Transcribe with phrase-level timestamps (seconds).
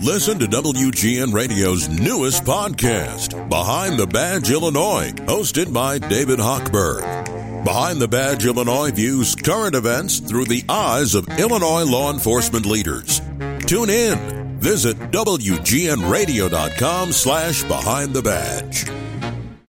[0.00, 7.64] Listen to WGN Radio's newest podcast, Behind the Badge Illinois, hosted by David Hochberg.
[7.64, 13.20] Behind the Badge Illinois views current events through the eyes of Illinois law enforcement leaders.
[13.66, 14.58] Tune in.
[14.58, 18.90] Visit WGNRadio.com slash Behind the Badge.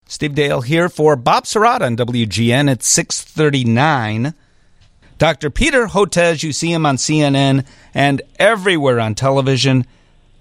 [0.07, 4.35] Steve Dale here for Bob Sirott on WGN at 639.
[5.19, 5.51] Dr.
[5.51, 9.85] Peter Hotez, you see him on CNN and everywhere on television.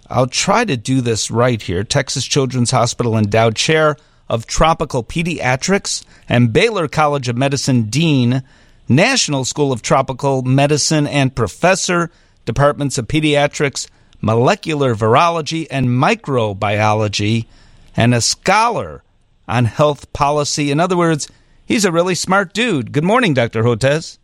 [0.07, 1.83] I'll try to do this right here.
[1.83, 3.97] Texas Children's Hospital endowed chair
[4.29, 8.43] of tropical pediatrics and Baylor College of Medicine dean,
[8.87, 12.11] National School of Tropical Medicine and professor,
[12.45, 13.89] departments of pediatrics,
[14.21, 17.47] molecular virology, and microbiology,
[17.95, 19.03] and a scholar
[19.47, 20.69] on health policy.
[20.69, 21.27] In other words,
[21.65, 22.91] he's a really smart dude.
[22.91, 23.63] Good morning, Dr.
[23.63, 24.19] Hotez.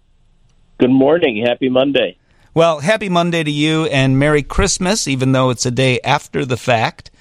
[0.79, 1.45] Good morning.
[1.45, 2.17] Happy Monday.
[2.55, 6.57] Well, happy Monday to you and Merry Christmas, even though it's a day after the
[6.57, 7.11] fact.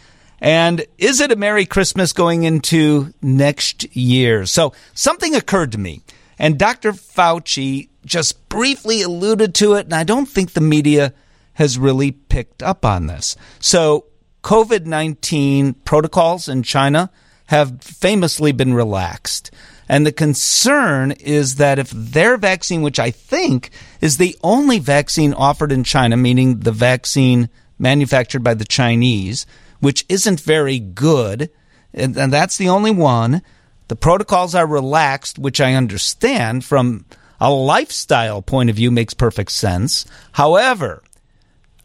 [0.40, 4.44] And is it a Merry Christmas going into next year?
[4.46, 6.02] So something occurred to me,
[6.38, 6.92] and Dr.
[6.92, 11.14] Fauci just briefly alluded to it, and I don't think the media
[11.54, 13.36] has really picked up on this.
[13.60, 14.06] So
[14.42, 17.10] COVID 19 protocols in China
[17.46, 19.50] have famously been relaxed.
[19.88, 25.34] And the concern is that if their vaccine, which I think is the only vaccine
[25.34, 29.46] offered in China, meaning the vaccine manufactured by the Chinese,
[29.80, 31.50] which isn't very good,
[31.92, 33.42] and, and that's the only one,
[33.88, 37.04] the protocols are relaxed, which I understand from
[37.40, 40.06] a lifestyle point of view makes perfect sense.
[40.32, 41.02] However,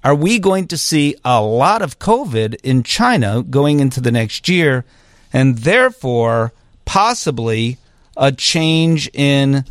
[0.04, 4.48] are we going to see a lot of COVID in China going into the next
[4.48, 4.86] year?
[5.34, 6.54] And therefore,
[6.86, 7.78] possibly
[8.18, 9.64] a change in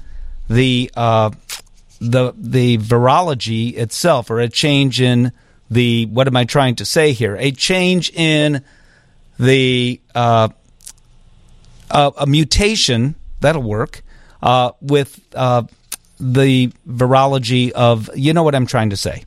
[0.48, 1.30] the uh,
[2.00, 5.32] the the virology itself, or a change in
[5.70, 7.36] the what am I trying to say here?
[7.36, 8.62] A change in
[9.38, 10.48] the uh,
[11.90, 14.02] a, a, mutation that'll work
[14.42, 15.64] uh, with uh,
[16.18, 19.24] the virology of you know what I'm trying to say.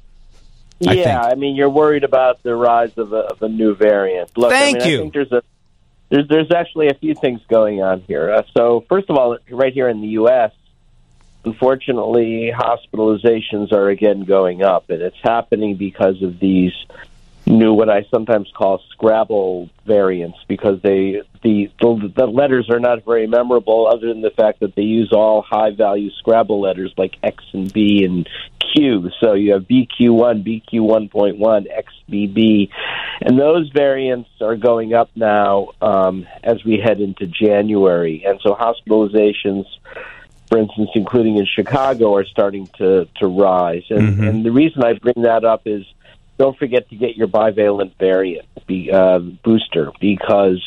[0.80, 4.38] Yeah, I, I, mean you're worried about the rise of a, of a new variant.
[4.38, 4.98] Look, Thank I mean, you.
[4.98, 5.44] I think there's a
[6.10, 8.32] there's there's actually a few things going on here.
[8.32, 10.52] Uh, so first of all, right here in the U.S.,
[11.46, 16.74] unfortunately, hospitalizations are again going up, and it's happening because of these
[17.50, 23.04] new what I sometimes call Scrabble variants because they the, the the letters are not
[23.04, 27.18] very memorable other than the fact that they use all high value Scrabble letters like
[27.24, 28.28] X and B and
[28.74, 29.10] Q.
[29.20, 31.68] So you have BQ1, BQ1.1,
[32.10, 32.70] XBB,
[33.22, 38.54] and those variants are going up now um, as we head into January, and so
[38.54, 39.66] hospitalizations
[40.48, 43.84] for instance, including in Chicago, are starting to to rise.
[43.90, 44.24] And, mm-hmm.
[44.24, 45.86] and the reason I bring that up is
[46.40, 50.64] don't forget to get your bivalent variant be, uh, booster because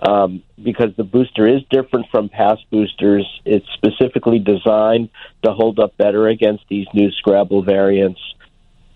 [0.00, 3.26] um, because the booster is different from past boosters.
[3.44, 5.08] It's specifically designed
[5.42, 8.20] to hold up better against these new Scrabble variants.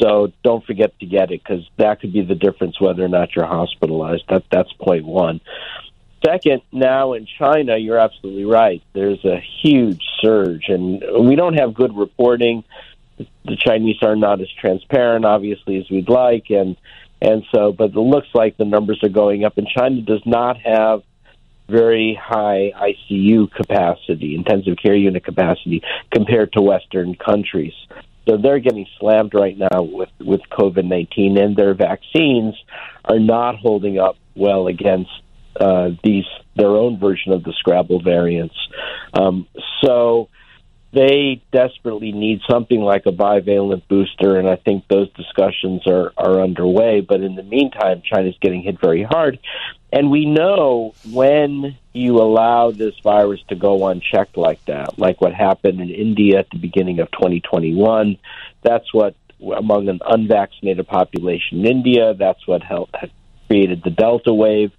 [0.01, 3.35] So don't forget to get it because that could be the difference whether or not
[3.35, 4.25] you're hospitalized.
[4.29, 5.41] That that's point one.
[6.25, 8.81] Second, now in China, you're absolutely right.
[8.93, 12.63] There's a huge surge, and we don't have good reporting
[13.45, 16.77] the Chinese are not as transparent, obviously, as we'd like, and
[17.21, 19.57] and so, but it looks like the numbers are going up.
[19.57, 21.03] And China does not have
[21.69, 25.83] very high ICU capacity, intensive care unit capacity,
[26.13, 27.75] compared to Western countries.
[28.29, 32.55] So they're getting slammed right now with with COVID nineteen, and their vaccines
[33.05, 35.11] are not holding up well against
[35.61, 36.25] uh, these
[36.57, 38.55] their own version of the Scrabble variants.
[39.13, 39.47] Um,
[39.83, 40.29] so
[40.93, 46.41] they desperately need something like a bivalent booster, and I think those discussions are, are
[46.43, 47.01] underway.
[47.01, 49.39] But in the meantime, China's getting hit very hard.
[49.91, 55.35] And we know when you allow this virus to go unchecked like that, like what
[55.35, 58.19] happened in India at the beginning of 2021,
[58.63, 59.15] that's what,
[59.55, 62.97] among an unvaccinated population in India, that's what helped,
[63.49, 64.73] created the Delta wave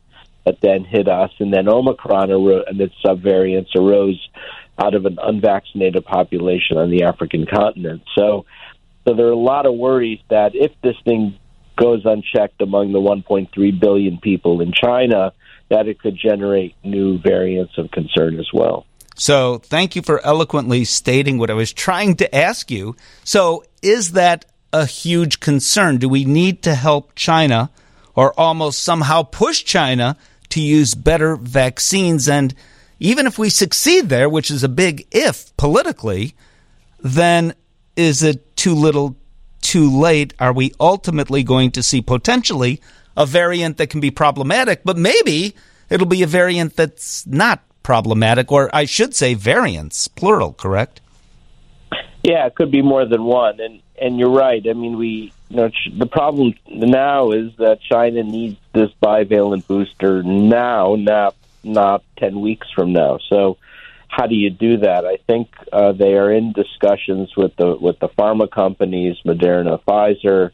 [0.46, 1.32] that then hit us.
[1.40, 4.20] And then Omicron and its subvariants arose
[4.78, 8.04] out of an unvaccinated population on the African continent.
[8.16, 8.46] So,
[9.08, 11.38] so there are a lot of worries that if this thing
[11.76, 15.34] goes unchecked among the 1.3 billion people in China,
[15.70, 18.86] that it could generate new variants of concern as well.
[19.16, 22.96] So, thank you for eloquently stating what I was trying to ask you.
[23.24, 25.98] So, is that a huge concern?
[25.98, 27.70] Do we need to help China
[28.16, 30.18] or almost somehow push China
[30.50, 32.28] to use better vaccines?
[32.28, 32.56] And
[33.04, 36.36] even if we succeed there, which is a big if politically,
[37.02, 37.54] then
[37.98, 39.18] is it too little
[39.60, 40.34] too late?
[40.40, 42.80] Are we ultimately going to see potentially
[43.18, 45.54] a variant that can be problematic, but maybe
[45.90, 51.02] it'll be a variant that's not problematic, or I should say variants, plural, correct?
[52.24, 54.66] Yeah, it could be more than one, and and you're right.
[54.66, 60.24] I mean, we you know the problem now is that China needs this bivalent booster
[60.24, 63.20] now, not not ten weeks from now.
[63.30, 63.58] So,
[64.08, 65.06] how do you do that?
[65.06, 70.52] I think uh, they are in discussions with the with the pharma companies, Moderna, Pfizer,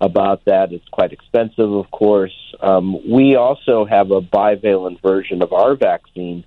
[0.00, 0.72] about that.
[0.72, 2.34] It's quite expensive, of course.
[2.60, 6.44] Um, we also have a bivalent version of our vaccine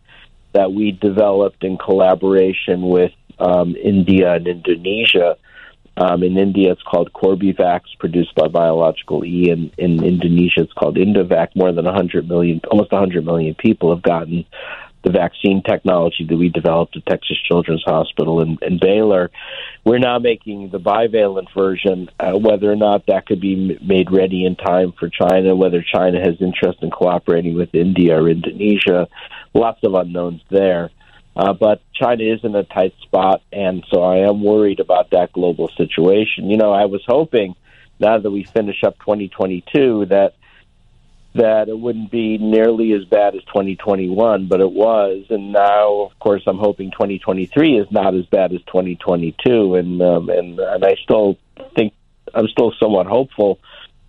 [0.53, 5.37] that we developed in collaboration with um, India and Indonesia.
[5.99, 9.49] Um, in India, it's called Corbevax, produced by Biological E.
[9.51, 11.49] And in Indonesia, it's called Indovac.
[11.55, 14.45] More than 100 million, almost 100 million people have gotten
[15.03, 19.31] the vaccine technology that we developed at Texas Children's Hospital in Baylor.
[19.85, 22.09] We're now making the bivalent version.
[22.19, 26.19] Uh, whether or not that could be made ready in time for China, whether China
[26.19, 29.07] has interest in cooperating with India or Indonesia,
[29.53, 30.91] lots of unknowns there.
[31.35, 35.31] Uh, but China is in a tight spot, and so I am worried about that
[35.31, 36.49] global situation.
[36.49, 37.55] You know, I was hoping
[37.99, 40.35] now that we finish up 2022 that
[41.35, 45.25] that it wouldn't be nearly as bad as 2021, but it was.
[45.29, 49.75] And now, of course, I'm hoping 2023 is not as bad as 2022.
[49.75, 51.37] And um, and and I still
[51.75, 51.93] think
[52.33, 53.59] I'm still somewhat hopeful,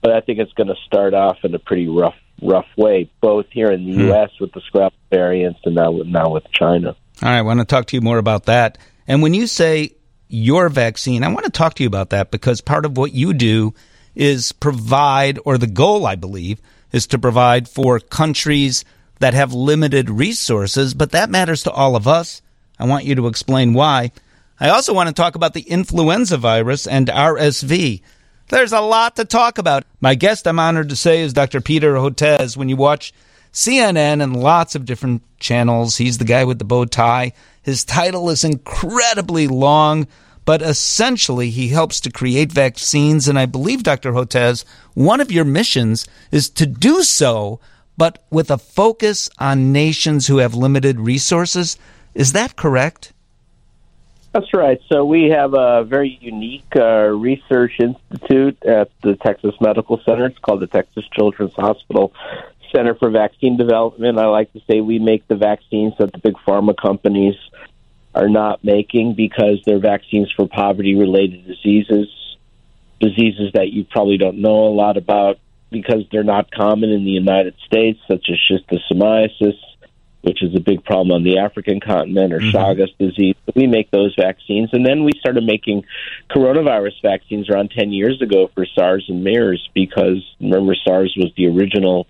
[0.01, 3.47] but I think it's going to start off in a pretty rough rough way, both
[3.51, 4.09] here in the hmm.
[4.09, 4.31] U.S.
[4.41, 6.97] with the scrap variants and now now with China.
[7.23, 8.79] All right, I want to talk to you more about that.
[9.07, 9.95] And when you say
[10.29, 13.35] your vaccine, I want to talk to you about that because part of what you
[13.35, 13.75] do
[14.15, 16.61] is provide, or the goal, I believe,
[16.93, 18.87] is to provide for countries
[19.19, 22.41] that have limited resources, but that matters to all of us.
[22.79, 24.13] I want you to explain why.
[24.59, 28.01] I also want to talk about the influenza virus and RSV.
[28.49, 29.85] There's a lot to talk about.
[30.01, 31.61] My guest, I'm honored to say, is Dr.
[31.61, 32.57] Peter Hotez.
[32.57, 33.13] When you watch
[33.53, 35.97] CNN and lots of different channels.
[35.97, 37.33] He's the guy with the bow tie.
[37.63, 40.07] His title is incredibly long,
[40.45, 43.29] but essentially he helps to create vaccines.
[43.29, 44.13] And I believe, Dr.
[44.13, 44.65] Hotez,
[44.95, 47.61] one of your missions is to do so,
[47.97, 51.77] but with a focus on nations who have limited resources.
[52.15, 53.13] Is that correct?
[54.33, 54.81] That's right.
[54.87, 60.27] So we have a very unique uh, research institute at the Texas Medical Center.
[60.27, 62.13] It's called the Texas Children's Hospital
[62.75, 64.19] Center for Vaccine Development.
[64.19, 67.35] I like to say we make the vaccines that the big pharma companies
[68.15, 72.09] are not making because they're vaccines for poverty related diseases,
[73.01, 75.39] diseases that you probably don't know a lot about
[75.71, 79.57] because they're not common in the United States, such as schistosomiasis,
[80.23, 82.57] which is a big problem on the African continent, or mm-hmm.
[82.57, 83.37] Chagas disease.
[83.55, 84.71] We make those vaccines.
[84.73, 85.85] And then we started making
[86.31, 91.47] coronavirus vaccines around 10 years ago for SARS and MERS because remember, SARS was the
[91.47, 92.07] original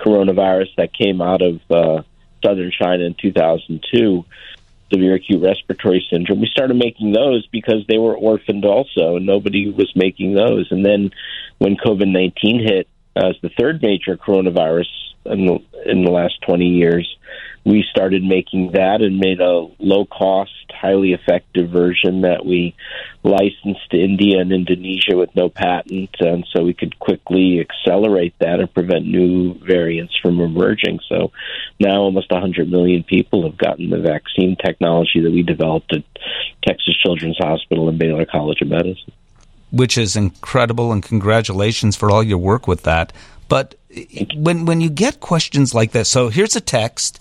[0.00, 2.02] coronavirus that came out of uh,
[2.44, 4.24] southern China in 2002,
[4.92, 6.40] severe acute respiratory syndrome.
[6.40, 10.70] We started making those because they were orphaned also, and nobody was making those.
[10.70, 11.12] And then
[11.58, 14.88] when COVID 19 hit as the third major coronavirus
[15.26, 17.16] in the, in the last 20 years,
[17.64, 22.74] we started making that and made a low cost, highly effective version that we
[23.22, 28.60] licensed to India and Indonesia with no patent, and so we could quickly accelerate that
[28.60, 31.00] and prevent new variants from emerging.
[31.08, 31.32] So
[31.80, 36.04] now almost 100 million people have gotten the vaccine technology that we developed at
[36.66, 39.12] Texas Children's Hospital and Baylor College of Medicine.
[39.70, 43.12] Which is incredible, and congratulations for all your work with that.
[43.48, 43.74] But
[44.36, 47.20] when when you get questions like this, so here's a text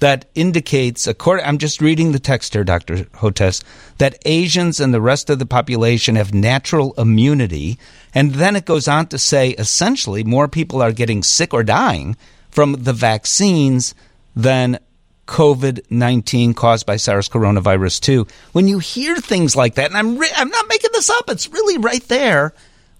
[0.00, 3.04] that indicates, according, I'm just reading the text here, Dr.
[3.16, 3.62] Hotez,
[3.98, 7.78] that Asians and the rest of the population have natural immunity.
[8.14, 12.16] And then it goes on to say, essentially, more people are getting sick or dying
[12.50, 13.94] from the vaccines
[14.36, 14.78] than
[15.26, 18.26] COVID 19 caused by SARS coronavirus 2.
[18.52, 21.48] When you hear things like that, and I'm, re- I'm not making this up, it's
[21.48, 22.52] really right there.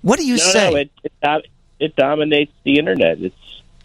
[0.02, 0.70] What do you no, say?
[0.70, 1.46] No, it, it,
[1.80, 3.20] it dominates the internet.
[3.20, 3.34] It's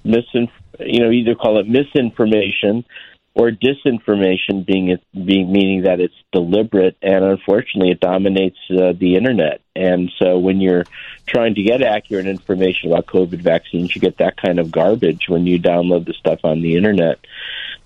[0.04, 2.86] misinformation you know, either call it misinformation
[3.34, 9.16] or disinformation being it being meaning that it's deliberate and unfortunately it dominates uh, the
[9.16, 9.62] internet.
[9.76, 10.86] And so when you're
[11.26, 15.46] trying to get accurate information about covid vaccines you get that kind of garbage when
[15.46, 17.20] you download the stuff on the internet.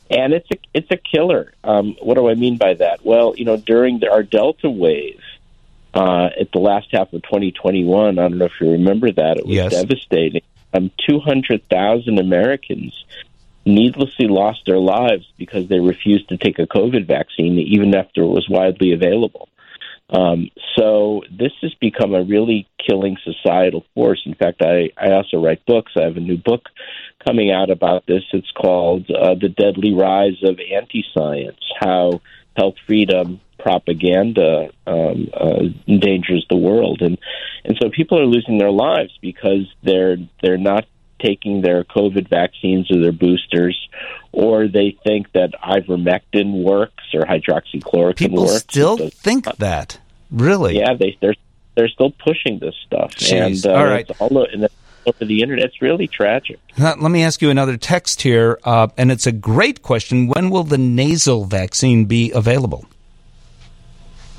[0.10, 1.54] And it's a it's a killer.
[1.64, 3.04] Um, what do i mean by that?
[3.04, 5.22] Well you know during the, our delta wave
[5.94, 9.46] uh, at the last half of 2021 i don't know if you remember that it
[9.46, 9.72] was yes.
[9.72, 10.42] devastating
[10.74, 13.06] um, 200,000 Americans
[13.66, 18.28] needlessly lost their lives because they refused to take a COVID vaccine, even after it
[18.28, 19.48] was widely available.
[20.10, 24.22] Um, so this has become a really killing societal force.
[24.26, 25.94] In fact, I, I also write books.
[25.96, 26.70] I have a new book
[27.26, 28.24] coming out about this.
[28.34, 32.22] It's called uh, The Deadly Rise of Anti Science How
[32.56, 37.02] Health Freedom Propaganda um, uh, endangers the world.
[37.02, 37.18] And,
[37.64, 40.86] and so people are losing their lives because they're, they're not
[41.22, 43.78] taking their COVID vaccines or their boosters,
[44.34, 48.64] or they think that ivermectin works or hydroxychloroquine People works.
[48.64, 50.00] still because- think that.
[50.32, 50.78] Really?
[50.80, 51.36] yeah, they they're
[51.76, 53.66] they're still pushing this stuff, Jeez.
[53.66, 54.06] and uh, All right.
[54.10, 54.68] it's all and
[55.06, 55.66] over the internet.
[55.66, 56.60] It's really tragic.
[56.78, 60.28] Let me ask you another text here, uh, and it's a great question.
[60.28, 62.86] When will the nasal vaccine be available?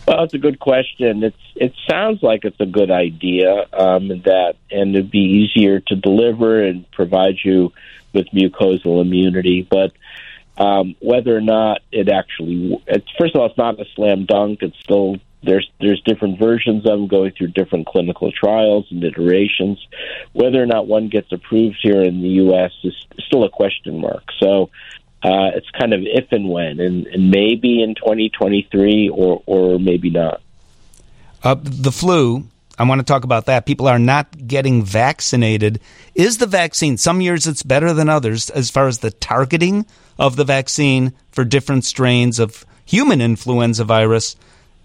[0.07, 1.25] Well, it's a good question.
[1.25, 5.97] It's it sounds like it's a good idea um, that, and it'd be easier to
[5.97, 7.73] deliver and provide you
[8.13, 9.67] with mucosal immunity.
[9.69, 9.93] But
[10.59, 14.63] um, whether or not it actually, it's, first of all, it's not a slam dunk.
[14.63, 19.85] It's still there's there's different versions of them going through different clinical trials and iterations.
[20.33, 22.73] Whether or not one gets approved here in the U.S.
[22.83, 24.25] is still a question mark.
[24.39, 24.71] So.
[25.25, 30.11] Uh, it's kind of if and when, and, and maybe in 2023 or or maybe
[30.11, 30.43] not.
[31.43, 32.45] Uh, the flu,
[32.79, 33.65] I want to talk about that.
[33.65, 35.81] People are not getting vaccinated.
[36.15, 39.87] Is the vaccine, some years it's better than others as far as the targeting
[40.19, 44.37] of the vaccine for different strains of human influenza virus?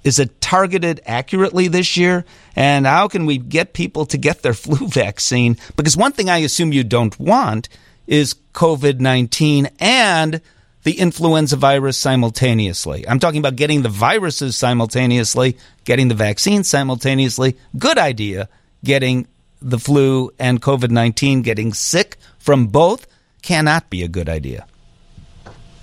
[0.05, 2.23] Is it targeted accurately this year?
[2.55, 5.57] And how can we get people to get their flu vaccine?
[5.75, 7.67] Because one thing I assume you don't want
[8.09, 10.41] is COVID 19 and
[10.83, 13.07] the influenza virus simultaneously.
[13.07, 17.55] I'm talking about getting the viruses simultaneously, getting the vaccine simultaneously.
[17.77, 18.49] Good idea.
[18.83, 19.27] Getting
[19.61, 23.05] the flu and COVID 19, getting sick from both
[23.41, 24.65] cannot be a good idea.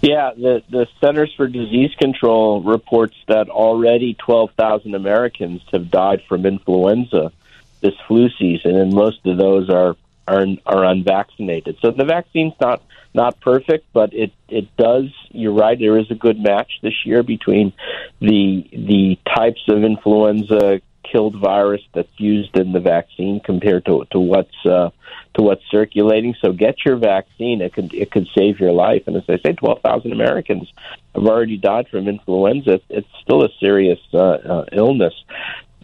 [0.02, 6.44] Yeah, the the Centers for Disease Control reports that already 12,000 Americans have died from
[6.44, 7.32] influenza
[7.80, 11.76] this flu season, and most of those are are are unvaccinated.
[11.82, 12.82] So the vaccine's not
[13.14, 15.06] not perfect, but it it does.
[15.30, 15.78] You're right.
[15.78, 17.72] There is a good match this year between
[18.20, 20.80] the the types of influenza
[21.10, 24.90] killed virus that's used in the vaccine compared to to what's uh,
[25.34, 26.34] to what's circulating.
[26.40, 29.04] So get your vaccine; it could it could save your life.
[29.06, 30.70] And as I say, twelve thousand Americans
[31.14, 32.80] have already died from influenza.
[32.88, 35.14] It's still a serious uh, uh, illness.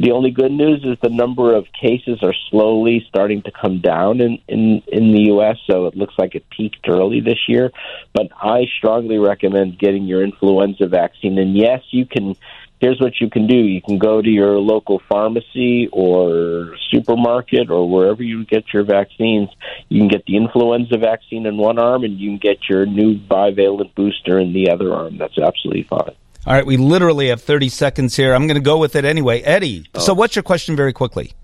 [0.03, 4.21] The only good news is the number of cases are slowly starting to come down
[4.21, 7.71] in, in, in the U.S., so it looks like it peaked early this year.
[8.13, 11.39] But I strongly recommend getting your influenza vaccine.
[11.39, 12.35] And yes, you can.
[12.81, 17.89] Here's what you can do you can go to your local pharmacy or supermarket or
[17.89, 19.51] wherever you get your vaccines.
[19.89, 23.21] You can get the influenza vaccine in one arm, and you can get your new
[23.21, 25.17] bivalent booster in the other arm.
[25.17, 26.17] That's absolutely fine.
[26.45, 28.35] All right, we literally have 30 seconds here.
[28.35, 29.43] I'm going to go with it anyway.
[29.43, 31.35] Eddie, so what's your question very quickly?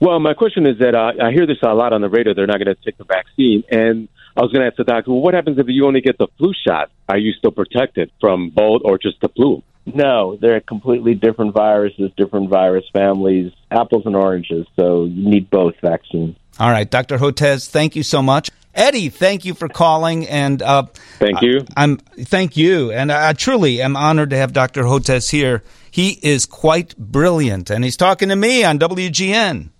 [0.00, 2.32] Well, my question is that uh, I hear this a lot on the radio.
[2.32, 5.10] They're not going to take the vaccine, and I was going to ask the doctor,
[5.10, 6.90] well, what happens if you only get the flu shot?
[7.06, 9.62] Are you still protected from both or just the flu?
[9.84, 14.66] No, they're completely different viruses, different virus families, apples and oranges.
[14.78, 16.36] So you need both vaccines.
[16.58, 17.18] All right, Dr.
[17.18, 18.50] Hotez, thank you so much.
[18.80, 20.84] Eddie, thank you for calling, and uh,
[21.18, 21.66] Thank you.
[21.76, 24.84] I'm thank you, and I truly am honored to have Dr.
[24.84, 25.62] Hotez here.
[25.90, 29.70] He is quite brilliant, and he's talking to me on WGN.